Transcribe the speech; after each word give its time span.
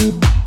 Party. 0.00 0.39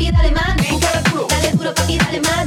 papi, 0.00 0.10
dale 0.10 0.30
más. 0.32 0.56
Dale 1.28 1.52
duro, 1.52 1.74
papi, 1.74 1.98
dale 1.98 2.20
más. 2.20 2.39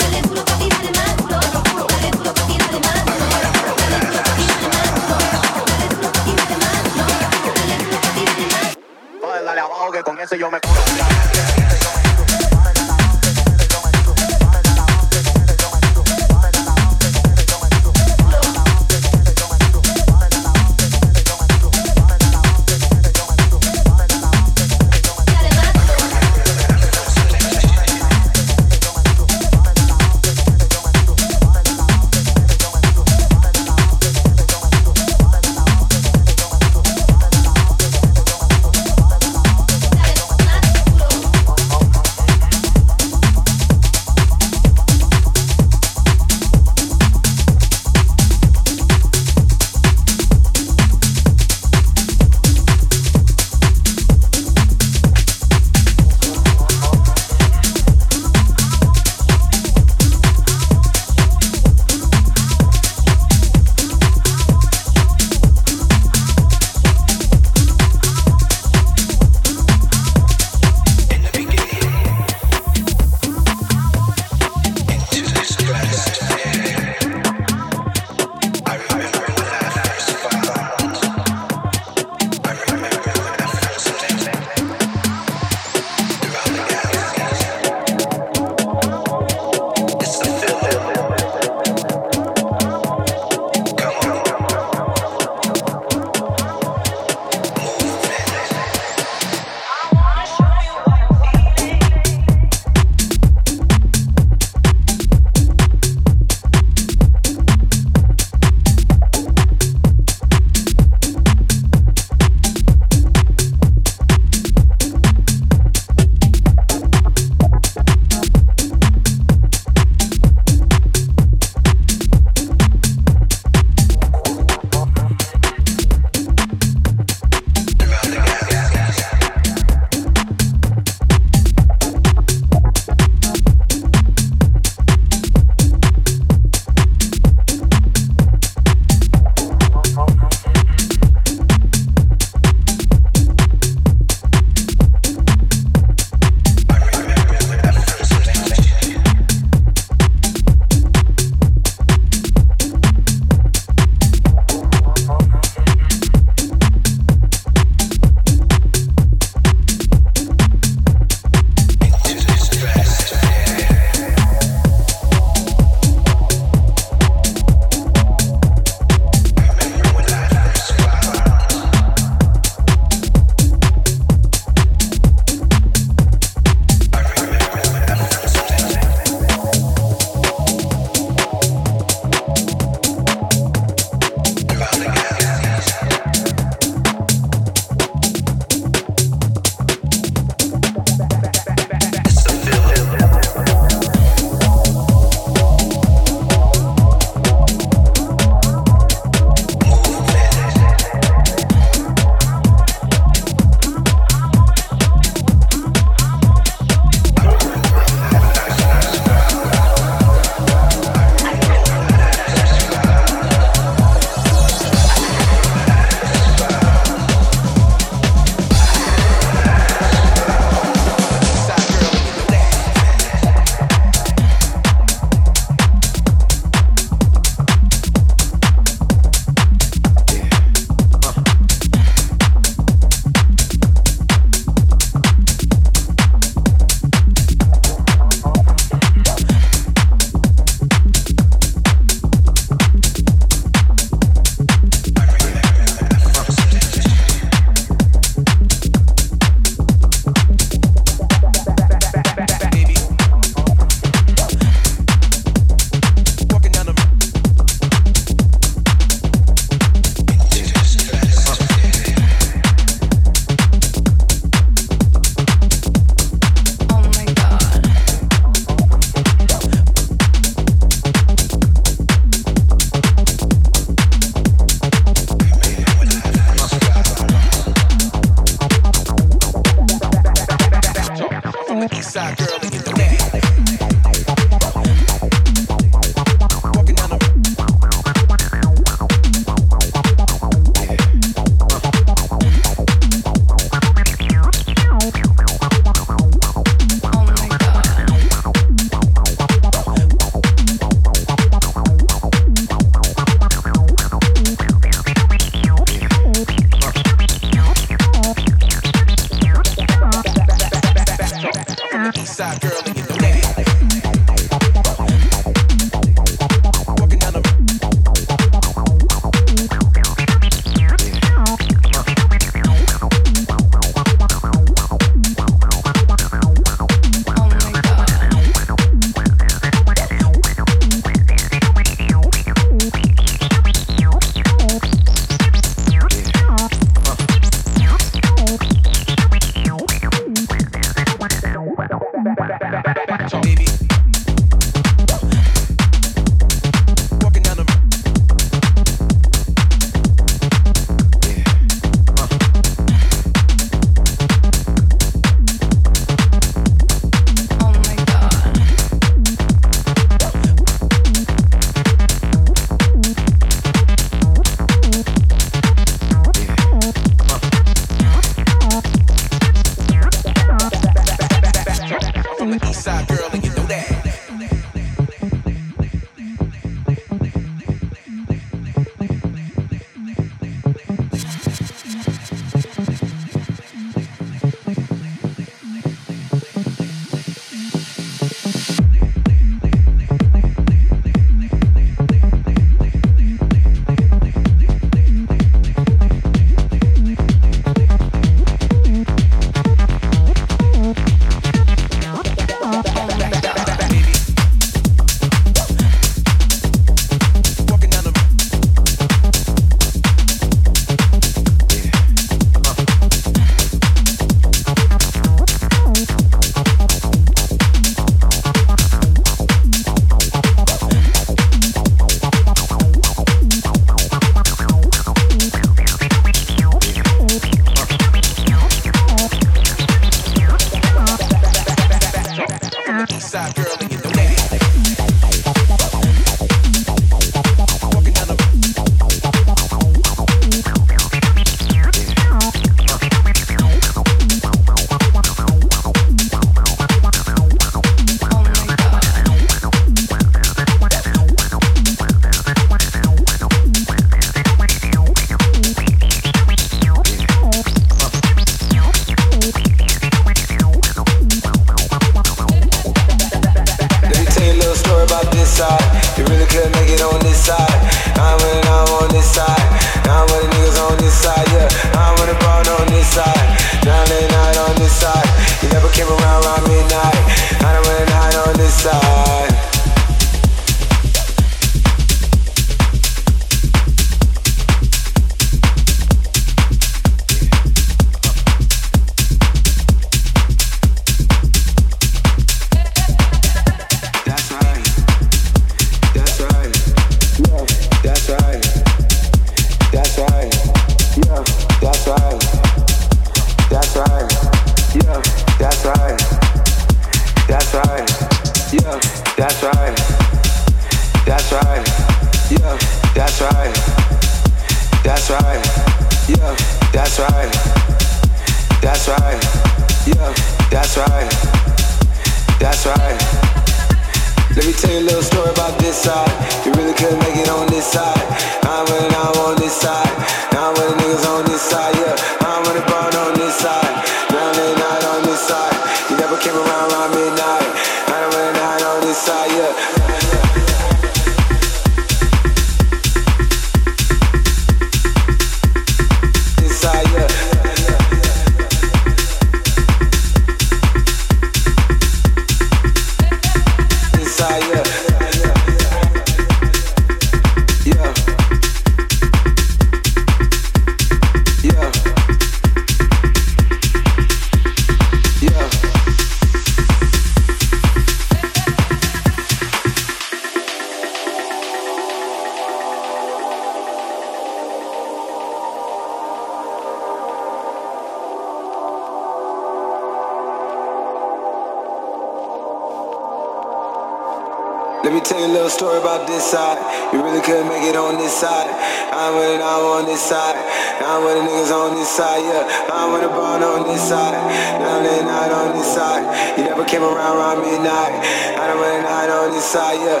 out 585.94 586.06
this 586.06 586.24
side. 586.30 586.58
You 586.92 587.02
really 587.02 587.22
couldn't 587.22 587.48
make 587.48 587.62
it 587.62 587.76
on 587.76 587.96
this 587.96 588.12
side. 588.12 588.50
I'm 588.90 589.14
with 589.14 589.38
it, 589.38 589.42
I'm 589.42 589.64
on 589.78 589.86
this 589.86 590.02
side. 590.02 590.34
I'm 590.82 591.04
with 591.04 591.14
the 591.14 591.22
niggas 591.30 591.52
on 591.54 591.74
this 591.76 591.88
side, 591.88 592.22
yeah. 592.22 592.72
I'm 592.72 592.92
with 592.92 593.02
the 593.02 593.08
bond 593.08 593.44
on 593.44 593.66
this 593.66 593.82
side. 593.88 594.14
Now 594.58 594.82
they 594.82 595.00
out 595.06 595.30
on 595.30 595.56
this 595.56 595.70
side. 595.72 596.02
You 596.38 596.44
never 596.44 596.64
came 596.64 596.82
around 596.82 597.16
around 597.16 597.42
midnight. 597.42 597.94
I 598.34 598.46
don't 598.48 598.60
really 598.60 598.82
not 598.82 599.08
on 599.10 599.30
this 599.30 599.44
side, 599.44 599.78
yeah. 599.78 600.00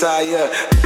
desire. 0.00 0.79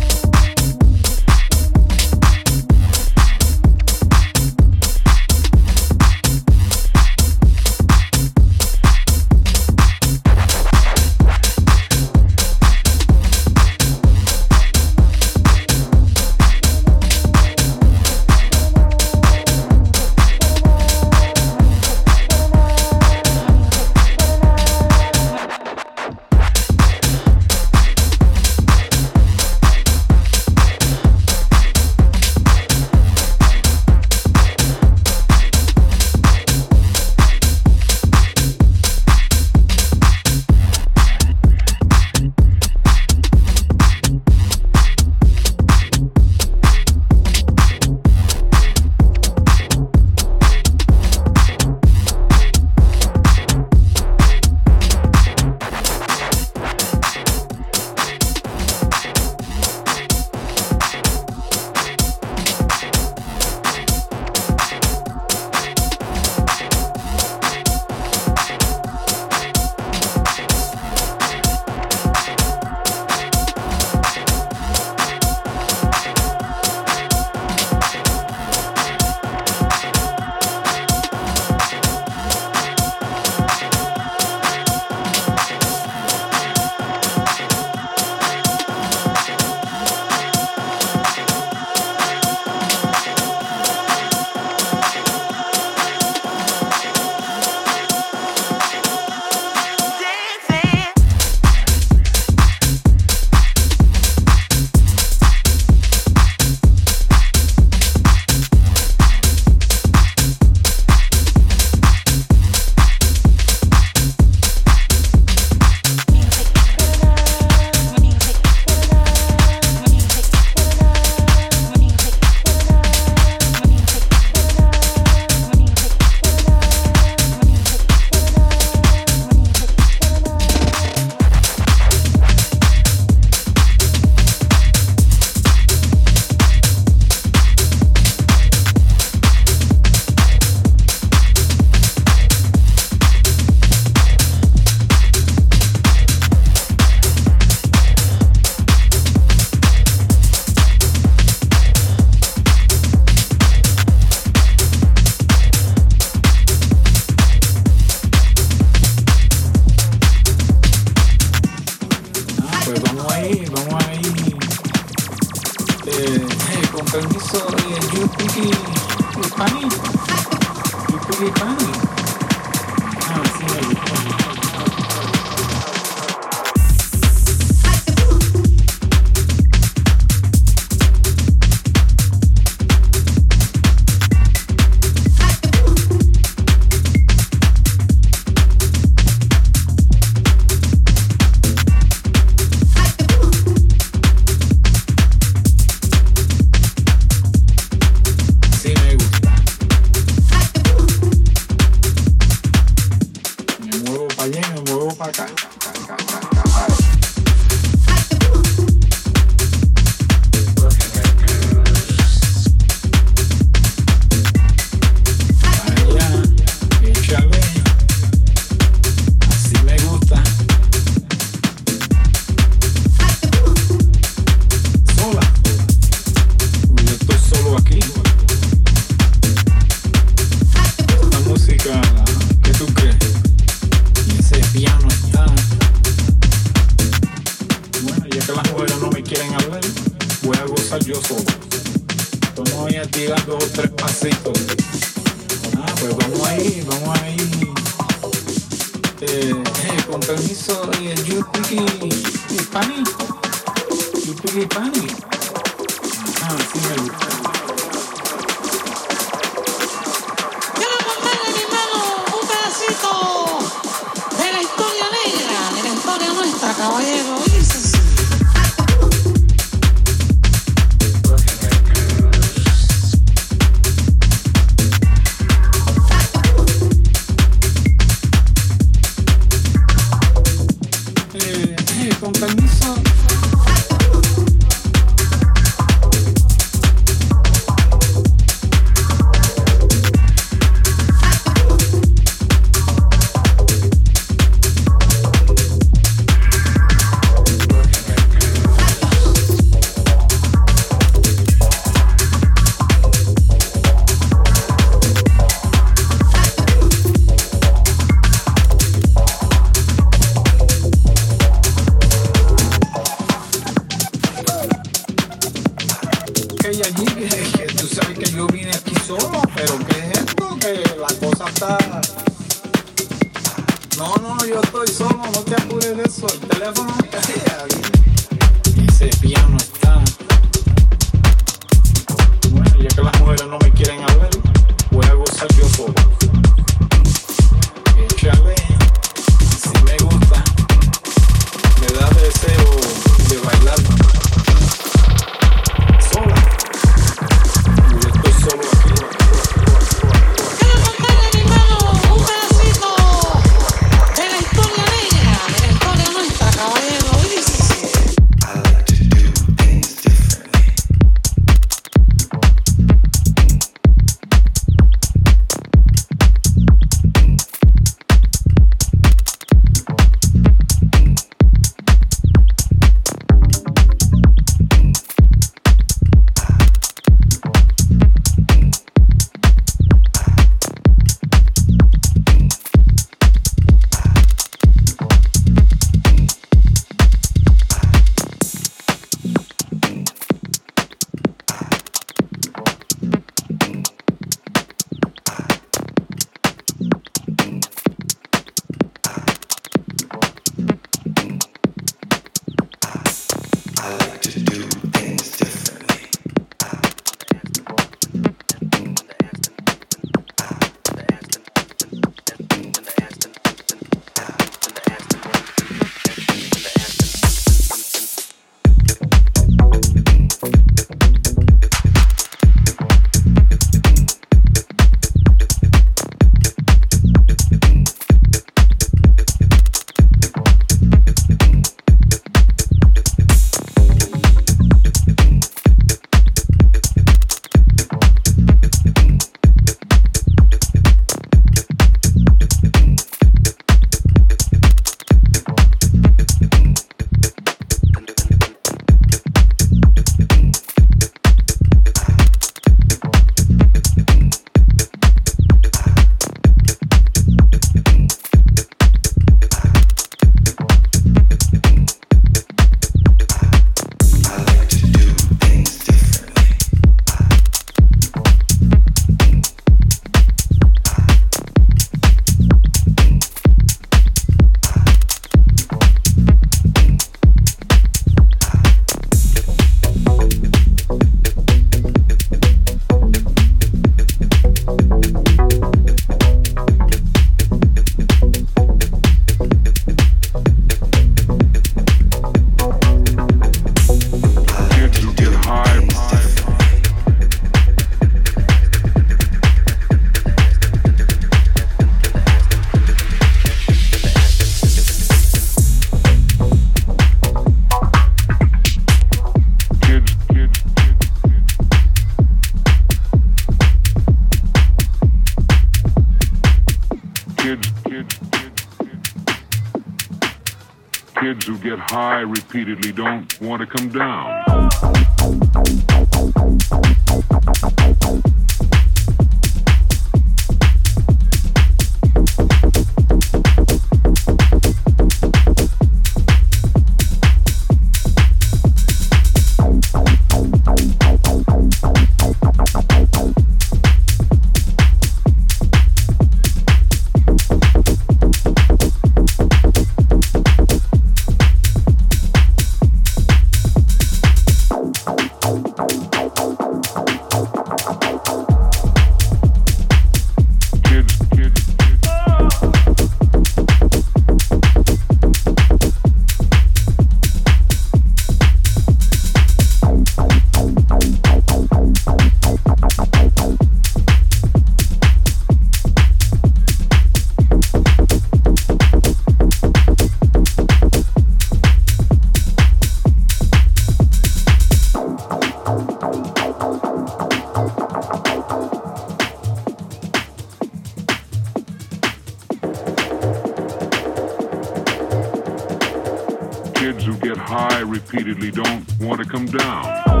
High 597.30 597.60
repeatedly 597.60 598.32
don't 598.32 598.66
want 598.80 599.00
to 599.00 599.08
come 599.08 599.24
down. 599.26 600.00